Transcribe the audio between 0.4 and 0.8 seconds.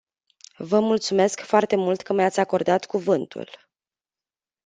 Vă